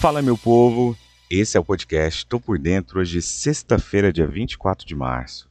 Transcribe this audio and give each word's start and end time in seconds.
Fala, 0.00 0.22
meu 0.22 0.38
povo! 0.38 0.96
Esse 1.28 1.58
é 1.58 1.60
o 1.60 1.64
podcast 1.64 2.24
Tô 2.24 2.40
por 2.40 2.58
Dentro, 2.58 3.00
hoje, 3.00 3.20
sexta-feira, 3.20 4.10
dia 4.10 4.26
24 4.26 4.86
de 4.86 4.94
março. 4.94 5.46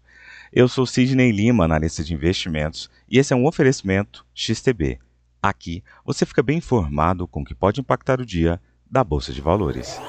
Eu 0.51 0.67
sou 0.67 0.87
Sidney 0.87 1.31
Lima, 1.31 1.65
analista 1.65 2.03
de 2.03 2.15
investimentos, 2.15 2.89
e 3.07 3.19
esse 3.19 3.31
é 3.31 3.35
um 3.35 3.45
oferecimento 3.45 4.25
XTB. 4.33 4.97
Aqui 5.39 5.83
você 6.03 6.25
fica 6.25 6.41
bem 6.41 6.57
informado 6.57 7.27
com 7.27 7.41
o 7.41 7.45
que 7.45 7.53
pode 7.53 7.79
impactar 7.79 8.19
o 8.19 8.25
dia 8.25 8.59
da 8.89 9.03
Bolsa 9.03 9.31
de 9.31 9.39
Valores. 9.39 10.01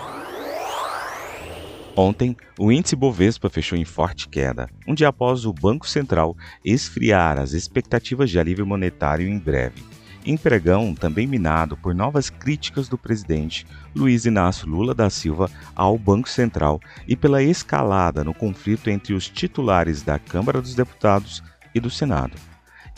Ontem, 1.94 2.34
o 2.58 2.72
índice 2.72 2.96
Bovespa 2.96 3.50
fechou 3.50 3.76
em 3.76 3.84
forte 3.84 4.26
queda, 4.26 4.70
um 4.88 4.94
dia 4.94 5.08
após 5.08 5.44
o 5.44 5.52
Banco 5.52 5.86
Central 5.86 6.34
esfriar 6.64 7.38
as 7.38 7.52
expectativas 7.52 8.30
de 8.30 8.38
alívio 8.38 8.66
monetário 8.66 9.28
em 9.28 9.38
breve 9.38 10.00
em 10.24 10.36
pregão 10.36 10.94
também 10.94 11.26
minado 11.26 11.76
por 11.76 11.92
novas 11.94 12.28
críticas 12.28 12.88
do 12.88 12.98
presidente 12.98 13.66
Luiz 13.94 14.26
Inácio 14.26 14.68
Lula 14.68 14.94
da 14.94 15.08
Silva 15.08 15.50
ao 15.74 15.96
Banco 15.98 16.28
Central 16.28 16.78
e 17.08 17.16
pela 17.16 17.42
escalada 17.42 18.22
no 18.22 18.34
conflito 18.34 18.90
entre 18.90 19.14
os 19.14 19.28
titulares 19.28 20.02
da 20.02 20.18
Câmara 20.18 20.60
dos 20.60 20.74
Deputados 20.74 21.42
e 21.74 21.80
do 21.80 21.88
Senado. 21.90 22.36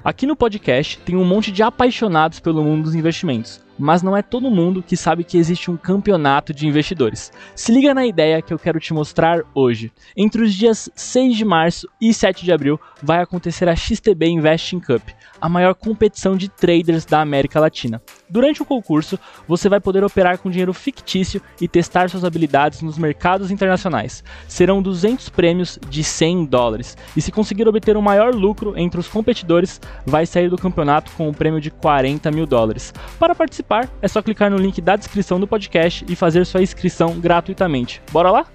Aqui 0.03 0.25
no 0.27 0.35
podcast 0.35 0.99
tem 0.99 1.15
um 1.15 1.25
monte 1.25 1.51
de 1.51 1.63
apaixonados 1.63 2.39
pelo 2.39 2.63
mundo 2.63 2.83
dos 2.83 2.95
investimentos 2.95 3.64
mas 3.77 4.01
não 4.01 4.15
é 4.15 4.21
todo 4.21 4.49
mundo 4.49 4.81
que 4.81 4.97
sabe 4.97 5.23
que 5.23 5.37
existe 5.37 5.69
um 5.69 5.77
campeonato 5.77 6.53
de 6.53 6.67
investidores. 6.67 7.31
Se 7.55 7.71
liga 7.71 7.93
na 7.93 8.05
ideia 8.05 8.41
que 8.41 8.53
eu 8.53 8.59
quero 8.59 8.79
te 8.79 8.93
mostrar 8.93 9.41
hoje. 9.53 9.91
Entre 10.15 10.41
os 10.41 10.53
dias 10.53 10.89
6 10.95 11.35
de 11.35 11.45
março 11.45 11.87
e 11.99 12.13
7 12.13 12.43
de 12.43 12.51
abril 12.51 12.79
vai 13.01 13.21
acontecer 13.21 13.67
a 13.67 13.75
XTB 13.75 14.27
Investing 14.27 14.79
Cup, 14.79 15.09
a 15.39 15.49
maior 15.49 15.75
competição 15.75 16.35
de 16.35 16.49
traders 16.49 17.05
da 17.05 17.21
América 17.21 17.59
Latina. 17.59 18.01
Durante 18.29 18.61
o 18.61 18.65
concurso, 18.65 19.19
você 19.47 19.69
vai 19.69 19.79
poder 19.79 20.03
operar 20.03 20.37
com 20.37 20.49
dinheiro 20.49 20.73
fictício 20.73 21.41
e 21.61 21.67
testar 21.67 22.09
suas 22.09 22.23
habilidades 22.23 22.81
nos 22.81 22.97
mercados 22.97 23.51
internacionais. 23.51 24.23
Serão 24.47 24.81
200 24.81 25.29
prêmios 25.29 25.77
de 25.89 26.03
100 26.03 26.45
dólares, 26.45 26.97
e 27.15 27.21
se 27.21 27.31
conseguir 27.31 27.67
obter 27.67 27.97
o 27.97 28.01
maior 28.01 28.33
lucro 28.33 28.73
entre 28.77 28.99
os 28.99 29.07
competidores, 29.07 29.79
vai 30.05 30.25
sair 30.25 30.49
do 30.49 30.57
campeonato 30.57 31.11
com 31.11 31.27
um 31.29 31.33
prêmio 31.33 31.61
de 31.61 31.69
40 31.69 32.31
mil 32.31 32.45
dólares. 32.45 32.93
Para 33.19 33.35
participar, 33.35 33.64
participar, 33.65 33.89
é 34.01 34.07
só 34.07 34.21
clicar 34.21 34.49
no 34.49 34.57
link 34.57 34.79
da 34.79 34.95
descrição 34.95 35.39
do 35.39 35.47
podcast 35.47 36.05
e 36.07 36.15
fazer 36.15 36.45
sua 36.45 36.61
inscrição 36.61 37.19
gratuitamente. 37.19 38.01
Bora 38.11 38.31
lá? 38.31 38.45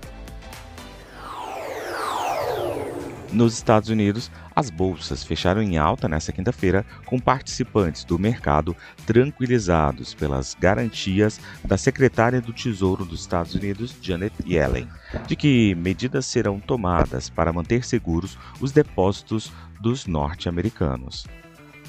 Nos 3.33 3.55
Estados 3.55 3.89
Unidos, 3.89 4.29
as 4.57 4.71
bolsas 4.71 5.23
fecharam 5.23 5.63
em 5.63 5.79
alta 5.79 6.09
nesta 6.09 6.33
quinta-feira, 6.33 6.85
com 7.07 7.17
participantes 7.17 8.03
do 8.03 8.19
mercado 8.19 8.75
tranquilizados 9.07 10.15
pelas 10.15 10.57
garantias 10.59 11.41
da 11.65 11.79
secretária 11.79 12.41
do 12.41 12.53
Tesouro 12.53 13.05
dos 13.05 13.21
Estados 13.21 13.55
Unidos, 13.55 13.95
Janet 14.03 14.35
Yellen, 14.45 14.89
de 15.29 15.37
que 15.37 15.77
medidas 15.77 16.27
serão 16.27 16.59
tomadas 16.59 17.31
para 17.31 17.53
manter 17.53 17.85
seguros 17.85 18.37
os 18.61 18.73
depósitos 18.73 19.53
dos 19.81 20.09
norte-americanos. 20.09 21.25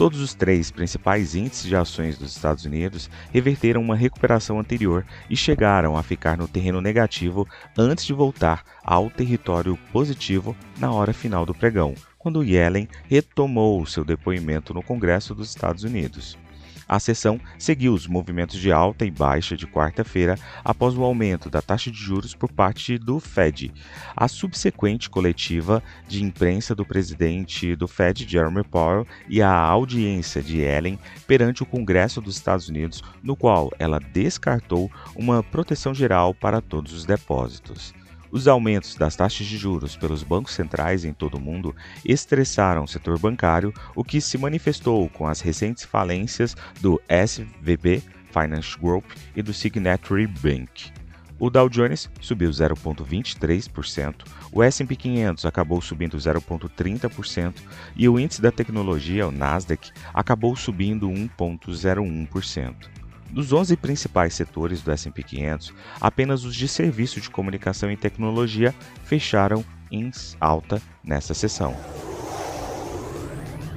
Todos 0.02 0.20
os 0.20 0.34
três 0.34 0.72
principais 0.72 1.36
índices 1.36 1.68
de 1.68 1.76
ações 1.76 2.18
dos 2.18 2.36
Estados 2.36 2.66
Unidos 2.66 3.08
reverteram 3.32 3.80
uma 3.80 3.96
recuperação 3.96 4.60
anterior 4.60 5.06
e 5.30 5.38
chegaram 5.38 5.96
a 5.96 6.02
ficar 6.02 6.36
no 6.36 6.48
terreno 6.48 6.82
negativo 6.82 7.48
antes 7.78 8.04
de 8.04 8.12
voltar 8.12 8.64
ao 8.84 9.12
território 9.12 9.78
positivo 9.94 10.58
na 10.80 10.92
hora 10.92 11.14
final 11.14 11.46
do 11.46 11.54
pregão, 11.54 11.94
quando 12.18 12.44
Yellen 12.44 12.90
retomou 13.08 13.86
seu 13.86 14.04
depoimento 14.04 14.74
no 14.74 14.82
Congresso 14.82 15.36
dos 15.36 15.50
Estados 15.50 15.84
Unidos. 15.84 16.36
A 16.92 17.00
sessão 17.00 17.40
seguiu 17.58 17.94
os 17.94 18.06
movimentos 18.06 18.60
de 18.60 18.70
alta 18.70 19.06
e 19.06 19.10
baixa 19.10 19.56
de 19.56 19.66
quarta-feira 19.66 20.38
após 20.62 20.94
o 20.94 21.06
aumento 21.06 21.50
da 21.50 21.62
taxa 21.62 21.90
de 21.90 21.98
juros 21.98 22.36
por 22.36 22.52
parte 22.52 22.98
do 22.98 23.18
Fed, 23.18 23.74
a 24.14 24.28
subsequente 24.28 25.10
coletiva 25.10 25.82
de 26.06 26.22
imprensa 26.22 26.76
do 26.76 26.86
presidente 26.86 27.78
do 27.78 27.88
Fed, 27.88 28.28
Jeremy 28.30 28.66
Powell, 28.66 29.08
e 29.30 29.42
a 29.42 29.54
audiência 29.54 30.42
de 30.42 30.60
Ellen 30.60 31.00
perante 31.26 31.64
o 31.64 31.66
Congresso 31.66 32.20
dos 32.20 32.36
Estados 32.36 32.68
Unidos, 32.68 33.02
no 33.24 33.38
qual 33.38 33.72
ela 33.80 33.98
descartou 33.98 34.92
uma 35.16 35.42
proteção 35.42 35.94
geral 35.94 36.34
para 36.34 36.60
todos 36.60 36.92
os 36.92 37.06
depósitos. 37.06 38.01
Os 38.32 38.48
aumentos 38.48 38.96
das 38.96 39.16
taxas 39.16 39.46
de 39.46 39.58
juros 39.58 39.98
pelos 39.98 40.24
bancos 40.24 40.54
centrais 40.54 41.04
em 41.04 41.12
todo 41.12 41.36
o 41.36 41.42
mundo 41.42 41.76
estressaram 42.06 42.86
o 42.86 42.88
setor 42.88 43.20
bancário, 43.20 43.74
o 43.94 44.06
que 44.06 44.22
se 44.22 44.38
manifestou 44.38 45.10
com 45.10 45.28
as 45.28 45.42
recentes 45.42 45.84
falências 45.84 46.56
do 46.80 47.02
SVB 47.10 48.02
Finance 48.32 48.78
Group 48.80 49.04
e 49.36 49.42
do 49.42 49.54
Signatory 49.54 50.28
Bank. 50.28 50.94
O 51.38 51.50
Dow 51.50 51.68
Jones 51.68 52.10
subiu 52.22 52.52
0,23%, 52.52 54.16
o 54.54 54.64
S&P 54.64 54.96
500 54.96 55.46
acabou 55.46 55.82
subindo 55.82 56.16
0,30% 56.16 57.56
e 57.96 58.08
o 58.08 58.20
índice 58.20 58.42
da 58.42 58.52
tecnologia, 58.52 59.28
o 59.28 59.32
Nasdaq, 59.32 59.92
acabou 60.14 60.56
subindo 60.56 61.10
1,01%. 61.10 63.01
Dos 63.32 63.54
11 63.54 63.78
principais 63.78 64.34
setores 64.34 64.82
do 64.82 64.92
S&P 64.92 65.24
500, 65.24 65.74
apenas 66.02 66.44
os 66.44 66.54
de 66.54 66.68
serviço 66.68 67.22
de 67.22 67.30
comunicação 67.30 67.90
e 67.90 67.96
tecnologia 67.96 68.76
fecharam 69.06 69.64
em 69.90 70.12
alta 70.40 70.82
nessa 71.02 71.34
sessão. 71.34 71.74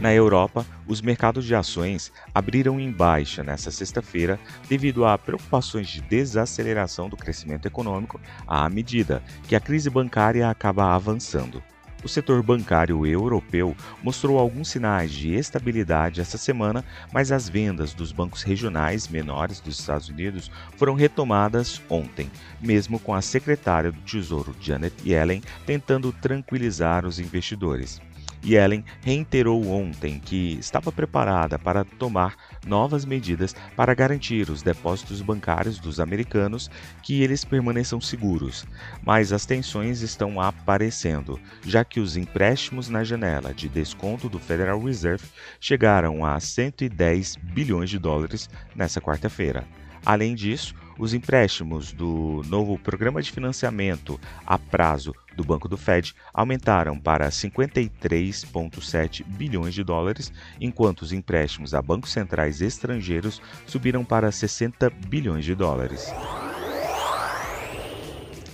Na 0.00 0.12
Europa, 0.12 0.66
os 0.88 1.00
mercados 1.00 1.44
de 1.44 1.54
ações 1.54 2.12
abriram 2.34 2.80
em 2.80 2.90
baixa 2.90 3.44
nesta 3.44 3.70
sexta-feira 3.70 4.40
devido 4.68 5.06
a 5.06 5.16
preocupações 5.16 5.88
de 5.88 6.02
desaceleração 6.02 7.08
do 7.08 7.16
crescimento 7.16 7.66
econômico 7.66 8.20
à 8.46 8.68
medida 8.68 9.22
que 9.48 9.54
a 9.54 9.60
crise 9.60 9.88
bancária 9.88 10.50
acaba 10.50 10.94
avançando. 10.94 11.62
O 12.04 12.08
setor 12.08 12.42
bancário 12.42 13.06
europeu 13.06 13.74
mostrou 14.02 14.38
alguns 14.38 14.68
sinais 14.68 15.10
de 15.10 15.34
estabilidade 15.34 16.20
essa 16.20 16.36
semana, 16.36 16.84
mas 17.10 17.32
as 17.32 17.48
vendas 17.48 17.94
dos 17.94 18.12
bancos 18.12 18.42
regionais 18.42 19.08
menores 19.08 19.58
dos 19.58 19.80
Estados 19.80 20.10
Unidos 20.10 20.50
foram 20.76 20.92
retomadas 20.94 21.80
ontem, 21.88 22.30
mesmo 22.60 23.00
com 23.00 23.14
a 23.14 23.22
secretária 23.22 23.90
do 23.90 24.00
Tesouro 24.02 24.54
Janet 24.60 24.94
Yellen 25.02 25.42
tentando 25.64 26.12
tranquilizar 26.12 27.06
os 27.06 27.18
investidores. 27.18 28.02
Yellen 28.44 28.84
reiterou 29.00 29.66
ontem 29.68 30.20
que 30.20 30.58
estava 30.58 30.92
preparada 30.92 31.58
para 31.58 31.84
tomar 31.84 32.36
novas 32.66 33.04
medidas 33.04 33.54
para 33.74 33.94
garantir 33.94 34.50
os 34.50 34.62
depósitos 34.62 35.22
bancários 35.22 35.78
dos 35.78 35.98
americanos 35.98 36.70
que 37.02 37.22
eles 37.22 37.44
permaneçam 37.44 38.00
seguros, 38.00 38.66
mas 39.02 39.32
as 39.32 39.46
tensões 39.46 40.02
estão 40.02 40.40
aparecendo, 40.40 41.40
já 41.64 41.84
que 41.84 42.00
os 42.00 42.16
empréstimos 42.16 42.88
na 42.88 43.02
janela 43.02 43.54
de 43.54 43.68
desconto 43.68 44.28
do 44.28 44.38
Federal 44.38 44.78
Reserve 44.78 45.26
chegaram 45.58 46.24
a 46.24 46.38
110 46.38 47.36
bilhões 47.36 47.88
de 47.88 47.98
dólares 47.98 48.48
nesta 48.74 49.00
quarta-feira. 49.00 49.64
Além 50.04 50.34
disso, 50.34 50.74
os 50.98 51.14
empréstimos 51.14 51.92
do 51.92 52.42
novo 52.46 52.78
programa 52.78 53.22
de 53.22 53.32
financiamento 53.32 54.20
a 54.46 54.58
prazo 54.58 55.14
do 55.36 55.44
Banco 55.44 55.68
do 55.68 55.76
Fed 55.76 56.14
aumentaram 56.32 56.98
para 56.98 57.28
53,7 57.28 59.24
bilhões 59.24 59.74
de 59.74 59.84
dólares, 59.84 60.32
enquanto 60.60 61.02
os 61.02 61.12
empréstimos 61.12 61.74
a 61.74 61.82
bancos 61.82 62.12
centrais 62.12 62.60
estrangeiros 62.60 63.42
subiram 63.66 64.04
para 64.04 64.30
60 64.32 64.90
bilhões 65.08 65.44
de 65.44 65.54
dólares. 65.54 66.12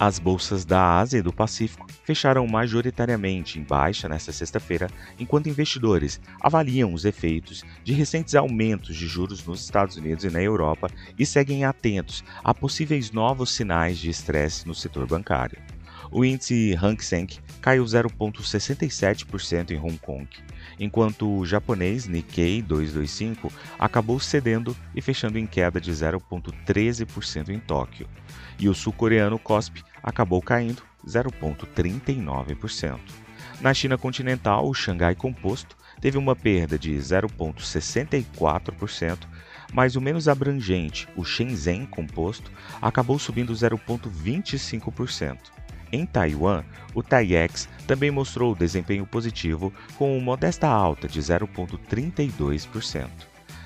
As 0.01 0.19
bolsas 0.19 0.65
da 0.65 0.99
Ásia 0.99 1.19
e 1.19 1.23
do 1.23 1.31
Pacífico 1.31 1.87
fecharam 2.05 2.47
majoritariamente 2.47 3.59
em 3.59 3.63
baixa 3.63 4.09
nesta 4.09 4.33
sexta-feira, 4.33 4.89
enquanto 5.19 5.51
investidores 5.51 6.19
avaliam 6.41 6.95
os 6.95 7.05
efeitos 7.05 7.63
de 7.85 7.93
recentes 7.93 8.35
aumentos 8.35 8.97
de 8.97 9.07
juros 9.07 9.45
nos 9.45 9.63
Estados 9.63 9.99
Unidos 9.99 10.25
e 10.25 10.31
na 10.31 10.41
Europa 10.41 10.91
e 11.19 11.27
seguem 11.27 11.67
atentos 11.67 12.25
a 12.43 12.55
possíveis 12.55 13.11
novos 13.11 13.55
sinais 13.55 13.99
de 13.99 14.09
estresse 14.09 14.67
no 14.67 14.75
setor 14.75 15.07
bancário. 15.07 15.59
O 16.13 16.25
índice 16.25 16.75
Hang 16.75 17.01
Seng 17.05 17.29
caiu 17.61 17.85
0,67% 17.85 19.71
em 19.71 19.79
Hong 19.79 19.97
Kong, 19.99 20.27
enquanto 20.79 21.39
o 21.39 21.45
japonês 21.47 22.09
Nikkei 22.09 22.61
225 22.63 23.53
acabou 23.79 24.19
cedendo 24.19 24.77
e 24.93 25.01
fechando 25.01 25.39
em 25.39 25.47
queda 25.47 25.81
de 25.81 25.93
0,13% 25.93 27.51
em 27.51 27.61
Tóquio, 27.61 28.09
e 28.59 28.69
o 28.69 28.75
sul-coreano 28.75 29.39
KOSPI 29.39 29.85
acabou 30.03 30.43
caindo 30.43 30.83
0,39%. 31.07 32.99
Na 33.61 33.73
China 33.73 33.97
continental, 33.97 34.69
o 34.69 34.75
Xangai 34.75 35.15
Composto 35.15 35.77
teve 36.01 36.19
uma 36.19 36.35
perda 36.35 36.77
de 36.77 36.93
0,64%, 36.97 39.19
mas 39.73 39.95
o 39.95 40.01
menos 40.01 40.27
abrangente, 40.27 41.07
o 41.15 41.25
Shenzhen 41.25 41.87
Composto, 41.87 42.51
acabou 42.83 43.17
subindo 43.19 43.53
0,25%. 43.53 45.60
Em 45.93 46.07
Taiwan, 46.07 46.63
o 46.95 47.03
TAIEX 47.03 47.69
também 47.87 48.11
mostrou 48.11 48.55
desempenho 48.55 49.05
positivo, 49.05 49.73
com 49.97 50.17
uma 50.17 50.25
modesta 50.25 50.69
alta 50.69 51.09
de 51.09 51.21
0,32%. 51.21 53.09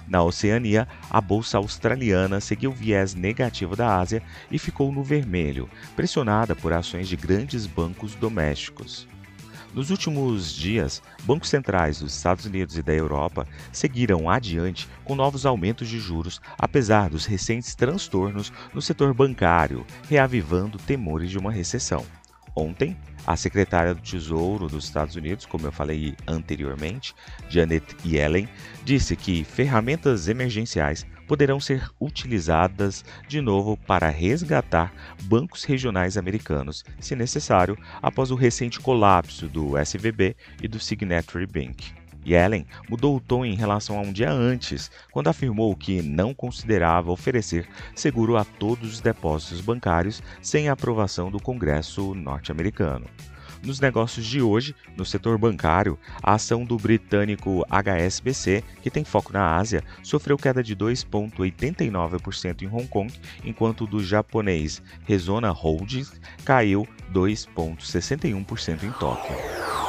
Na 0.06 0.22
Oceania, 0.22 0.86
a 1.10 1.20
bolsa 1.20 1.58
australiana 1.58 2.40
seguiu 2.40 2.70
o 2.70 2.74
viés 2.74 3.14
negativo 3.14 3.74
da 3.74 3.98
Ásia 3.98 4.22
e 4.50 4.58
ficou 4.58 4.92
no 4.92 5.02
vermelho, 5.02 5.68
pressionada 5.96 6.54
por 6.54 6.72
ações 6.72 7.08
de 7.08 7.16
grandes 7.16 7.66
bancos 7.66 8.14
domésticos. 8.14 9.08
Nos 9.74 9.90
últimos 9.90 10.54
dias, 10.54 11.02
bancos 11.24 11.48
centrais 11.48 11.98
dos 11.98 12.14
Estados 12.14 12.44
Unidos 12.44 12.78
e 12.78 12.82
da 12.82 12.94
Europa 12.94 13.44
seguiram 13.72 14.30
adiante 14.30 14.88
com 15.04 15.16
novos 15.16 15.44
aumentos 15.44 15.88
de 15.88 15.98
juros, 15.98 16.40
apesar 16.56 17.10
dos 17.10 17.26
recentes 17.26 17.74
transtornos 17.74 18.52
no 18.72 18.80
setor 18.80 19.12
bancário, 19.12 19.84
reavivando 20.08 20.78
temores 20.78 21.28
de 21.28 21.38
uma 21.38 21.50
recessão. 21.50 22.06
Ontem, 22.54 22.96
a 23.26 23.36
secretária 23.36 23.92
do 23.92 24.00
Tesouro 24.00 24.68
dos 24.68 24.84
Estados 24.84 25.16
Unidos, 25.16 25.44
como 25.44 25.66
eu 25.66 25.72
falei 25.72 26.14
anteriormente, 26.24 27.12
Janet 27.48 27.96
Yellen, 28.06 28.48
disse 28.84 29.16
que 29.16 29.42
ferramentas 29.42 30.28
emergenciais 30.28 31.04
poderão 31.26 31.58
ser 31.58 31.88
utilizadas 32.00 33.04
de 33.26 33.40
novo 33.40 33.76
para 33.76 34.08
resgatar 34.08 34.92
bancos 35.22 35.64
regionais 35.64 36.16
americanos, 36.16 36.84
se 37.00 37.16
necessário, 37.16 37.76
após 38.02 38.30
o 38.30 38.34
recente 38.34 38.80
colapso 38.80 39.48
do 39.48 39.78
SVB 39.78 40.36
e 40.62 40.68
do 40.68 40.78
Signatory 40.78 41.46
Bank. 41.46 41.92
Yellen 42.26 42.66
mudou 42.88 43.16
o 43.16 43.20
tom 43.20 43.44
em 43.44 43.54
relação 43.54 43.98
a 43.98 44.02
um 44.02 44.12
dia 44.12 44.32
antes, 44.32 44.90
quando 45.12 45.28
afirmou 45.28 45.76
que 45.76 46.00
não 46.00 46.32
considerava 46.32 47.10
oferecer 47.10 47.68
seguro 47.94 48.36
a 48.36 48.44
todos 48.44 48.94
os 48.94 49.00
depósitos 49.00 49.60
bancários 49.60 50.22
sem 50.40 50.68
a 50.68 50.72
aprovação 50.72 51.30
do 51.30 51.40
Congresso 51.40 52.14
norte-americano. 52.14 53.06
Nos 53.64 53.80
negócios 53.80 54.26
de 54.26 54.42
hoje, 54.42 54.74
no 54.94 55.06
setor 55.06 55.38
bancário, 55.38 55.98
a 56.22 56.34
ação 56.34 56.64
do 56.64 56.76
britânico 56.76 57.64
HSBC, 57.70 58.62
que 58.82 58.90
tem 58.90 59.04
foco 59.04 59.32
na 59.32 59.56
Ásia, 59.56 59.82
sofreu 60.02 60.36
queda 60.36 60.62
de 60.62 60.76
2,89% 60.76 62.62
em 62.62 62.68
Hong 62.68 62.86
Kong, 62.86 63.12
enquanto 63.42 63.86
do 63.86 64.04
japonês 64.04 64.82
Resona 65.04 65.50
Holdings 65.50 66.20
caiu 66.44 66.86
2,61% 67.12 68.82
em 68.82 68.92
Tóquio. 68.92 69.83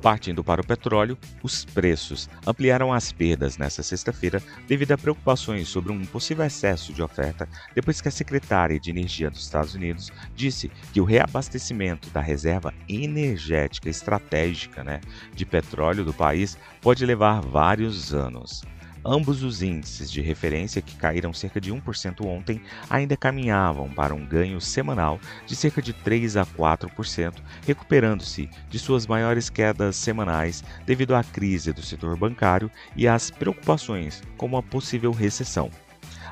Partindo 0.00 0.44
para 0.44 0.60
o 0.60 0.66
petróleo, 0.66 1.18
os 1.42 1.64
preços 1.64 2.28
ampliaram 2.46 2.92
as 2.92 3.10
perdas 3.10 3.58
nesta 3.58 3.82
sexta-feira 3.82 4.40
devido 4.66 4.92
a 4.92 4.98
preocupações 4.98 5.68
sobre 5.68 5.90
um 5.90 6.04
possível 6.06 6.44
excesso 6.44 6.92
de 6.92 7.02
oferta 7.02 7.48
depois 7.74 8.00
que 8.00 8.06
a 8.06 8.12
secretária 8.12 8.78
de 8.78 8.90
Energia 8.90 9.28
dos 9.28 9.42
Estados 9.42 9.74
Unidos 9.74 10.12
disse 10.36 10.70
que 10.92 11.00
o 11.00 11.04
reabastecimento 11.04 12.10
da 12.10 12.20
reserva 12.20 12.72
energética 12.88 13.88
estratégica 13.88 14.84
né, 14.84 15.00
de 15.34 15.44
petróleo 15.44 16.04
do 16.04 16.14
país 16.14 16.56
pode 16.80 17.04
levar 17.04 17.40
vários 17.40 18.14
anos. 18.14 18.62
Ambos 19.04 19.42
os 19.42 19.62
índices 19.62 20.10
de 20.10 20.20
referência, 20.20 20.82
que 20.82 20.96
caíram 20.96 21.32
cerca 21.32 21.60
de 21.60 21.72
1% 21.72 22.24
ontem, 22.24 22.60
ainda 22.90 23.16
caminhavam 23.16 23.88
para 23.88 24.14
um 24.14 24.24
ganho 24.24 24.60
semanal 24.60 25.20
de 25.46 25.56
cerca 25.56 25.80
de 25.80 25.92
3 25.92 26.36
a 26.36 26.44
4%, 26.44 27.34
recuperando-se 27.66 28.50
de 28.68 28.78
suas 28.78 29.06
maiores 29.06 29.48
quedas 29.48 29.96
semanais 29.96 30.62
devido 30.84 31.14
à 31.14 31.22
crise 31.22 31.72
do 31.72 31.82
setor 31.82 32.16
bancário 32.16 32.70
e 32.96 33.06
às 33.06 33.30
preocupações 33.30 34.22
com 34.36 34.46
uma 34.46 34.62
possível 34.62 35.12
recessão 35.12 35.70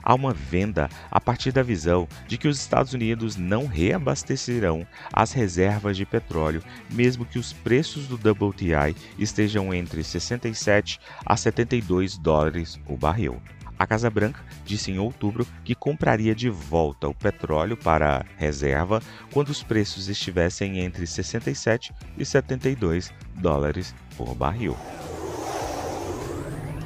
há 0.07 0.15
uma 0.15 0.33
venda 0.33 0.89
a 1.11 1.21
partir 1.21 1.51
da 1.51 1.65
visão 1.65 2.07
de 2.29 2.39
que 2.39 2.47
os 2.47 2.61
Estados 2.61 2.95
Unidos 2.95 3.35
não 3.35 3.67
reabastecerão 3.67 4.87
as 5.13 5.33
reservas 5.33 5.97
de 5.97 6.07
petróleo, 6.07 6.63
mesmo 6.89 7.27
que 7.27 7.41
os 7.41 7.53
preços 7.53 8.07
do 8.07 8.15
WTI 8.15 8.95
estejam 9.19 9.75
entre 9.75 10.05
67 10.05 11.01
a 11.25 11.37
72 11.37 12.17
dólares 12.19 12.79
o 12.87 12.97
barril. 12.97 13.43
A 13.79 13.87
Casa 13.87 14.09
Branca 14.09 14.41
disse 14.65 14.91
em 14.91 14.99
outubro 14.99 15.47
que 15.65 15.75
compraria 15.75 16.35
de 16.35 16.49
volta 16.49 17.09
o 17.09 17.15
petróleo 17.15 17.77
para 17.77 18.25
reserva 18.37 19.03
quando 19.33 19.51
os 19.51 19.63
preços 19.63 20.09
estivessem 20.09 20.79
entre 20.79 21.07
67 21.07 21.93
e 22.17 22.25
72 22.25 23.13
dólares 23.35 23.95
por 24.17 24.35
barril. 24.35 24.77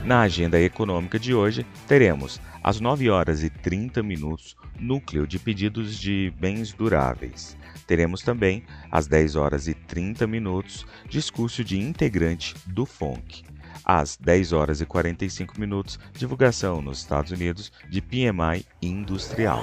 Na 0.04 0.22
agenda 0.22 0.58
econômica 0.58 1.18
de 1.18 1.34
hoje, 1.34 1.64
teremos 1.86 2.40
às 2.62 2.80
9 2.80 3.10
horas 3.10 3.42
e 3.42 3.50
30 3.50 4.02
minutos 4.02 4.56
núcleo 4.78 5.26
de 5.26 5.38
pedidos 5.38 5.98
de 5.98 6.32
bens 6.40 6.72
duráveis. 6.72 7.56
Teremos 7.86 8.22
também 8.22 8.64
às 8.90 9.06
10 9.06 9.36
horas 9.36 9.68
e 9.68 9.74
30 9.74 10.26
minutos 10.26 10.86
discurso 11.08 11.62
de 11.62 11.78
integrante 11.78 12.54
do 12.66 12.86
FONC. 12.86 13.44
Às 13.84 14.16
10 14.16 14.52
horas 14.52 14.80
e 14.80 14.86
45 14.86 15.60
minutos, 15.60 15.98
divulgação 16.14 16.80
nos 16.80 16.98
Estados 16.98 17.32
Unidos 17.32 17.70
de 17.88 18.00
PMI 18.00 18.64
industrial. 18.80 19.62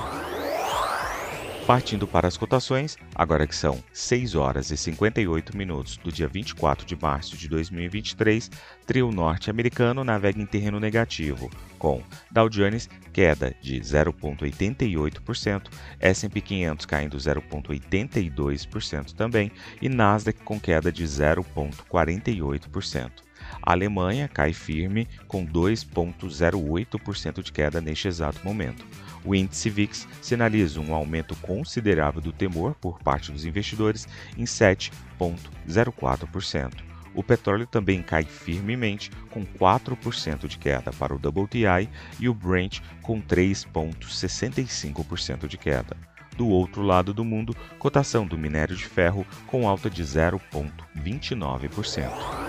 Partindo 1.67 2.07
para 2.07 2.27
as 2.29 2.37
cotações, 2.37 2.97
agora 3.13 3.45
que 3.45 3.53
são 3.53 3.83
6 3.91 4.35
horas 4.35 4.71
e 4.71 4.77
58 4.77 5.57
minutos 5.57 5.97
do 5.97 6.09
dia 6.09 6.25
24 6.25 6.85
de 6.85 6.95
março 6.95 7.35
de 7.35 7.49
2023, 7.49 8.49
trio 8.85 9.11
norte-americano 9.11 10.01
navega 10.01 10.41
em 10.41 10.45
terreno 10.45 10.79
negativo, 10.79 11.51
com 11.77 12.01
Dow 12.31 12.47
Jones 12.47 12.89
queda 13.11 13.53
de 13.61 13.81
0,88%, 13.81 15.63
S&P 15.99 16.39
500 16.39 16.85
caindo 16.85 17.17
0,82% 17.17 19.11
também 19.11 19.51
e 19.81 19.89
Nasdaq 19.89 20.41
com 20.45 20.57
queda 20.57 20.89
de 20.89 21.03
0,48%. 21.03 23.26
A 23.61 23.73
Alemanha 23.73 24.27
cai 24.27 24.51
firme 24.53 25.07
com 25.27 25.45
2,08% 25.45 27.43
de 27.43 27.51
queda 27.51 27.79
neste 27.81 28.07
exato 28.07 28.43
momento. 28.43 28.83
O 29.23 29.35
índice 29.35 29.69
VIX 29.69 30.07
sinaliza 30.21 30.79
um 30.79 30.93
aumento 30.93 31.35
considerável 31.37 32.21
do 32.21 32.31
temor 32.31 32.75
por 32.75 32.99
parte 32.99 33.31
dos 33.31 33.45
investidores 33.45 34.07
em 34.37 34.43
7,04%. 34.45 36.85
O 37.13 37.23
petróleo 37.23 37.65
também 37.65 38.03
cai 38.03 38.23
firmemente, 38.23 39.09
com 39.31 39.43
4% 39.43 40.47
de 40.47 40.59
queda 40.59 40.93
para 40.93 41.15
o 41.15 41.17
WTI 41.17 41.89
e 42.19 42.29
o 42.29 42.33
Brent 42.33 42.81
com 43.01 43.19
3,65% 43.19 45.47
de 45.47 45.57
queda. 45.57 45.97
Do 46.37 46.47
outro 46.47 46.83
lado 46.83 47.13
do 47.15 47.25
mundo, 47.25 47.55
cotação 47.79 48.27
do 48.27 48.37
minério 48.37 48.75
de 48.75 48.85
ferro 48.85 49.25
com 49.47 49.67
alta 49.67 49.89
de 49.89 50.03
0,29%. 50.03 52.46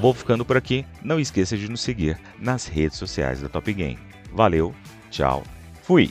Vou 0.00 0.14
ficando 0.14 0.46
por 0.46 0.56
aqui. 0.56 0.86
Não 1.02 1.20
esqueça 1.20 1.58
de 1.58 1.70
nos 1.70 1.82
seguir 1.82 2.18
nas 2.38 2.66
redes 2.66 2.96
sociais 2.96 3.42
da 3.42 3.50
Top 3.50 3.70
Game. 3.70 3.98
Valeu, 4.32 4.74
tchau, 5.10 5.42
fui! 5.82 6.10